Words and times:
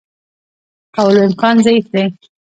کولو 0.95 1.19
امکان 1.27 1.55
ضعیف 1.65 1.85
دی. 1.93 2.03